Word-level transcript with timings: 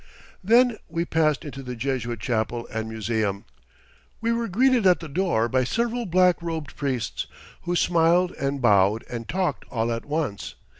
Then 0.43 0.79
we 0.89 1.05
passed 1.05 1.45
into 1.45 1.61
the 1.61 1.75
Jesuit 1.75 2.19
chapel 2.19 2.65
and 2.73 2.89
museum. 2.89 3.45
We 4.19 4.33
were 4.33 4.47
greeted 4.47 4.87
at 4.87 4.99
the 4.99 5.07
door 5.07 5.47
by 5.47 5.63
several 5.63 6.07
black 6.07 6.41
robed 6.41 6.75
priests, 6.75 7.27
who 7.65 7.75
smiled 7.75 8.31
and 8.31 8.63
bowed 8.63 9.03
and 9.11 9.29
talked 9.29 9.63
all 9.69 9.91
at 9.91 10.05
once. 10.05 10.55